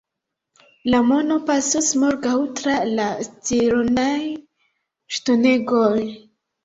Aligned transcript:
La 0.93 1.01
mono 1.09 1.35
pasos 1.49 1.89
morgaŭ 2.03 2.33
tra 2.61 2.79
la 2.93 3.05
Scironaj 3.29 4.19
ŝtonegoj. 5.19 5.97